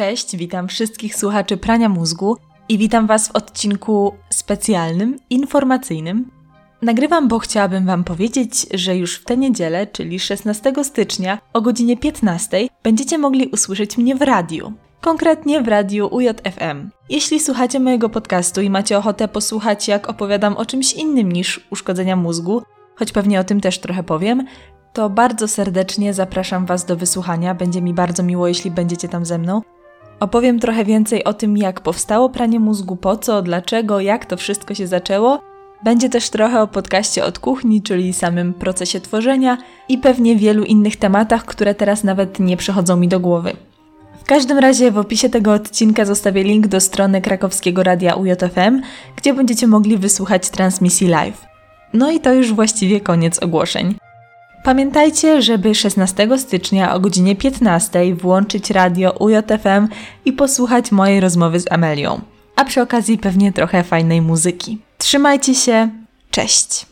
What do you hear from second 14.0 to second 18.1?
w radiu. Konkretnie w radiu UJFM. Jeśli słuchacie mojego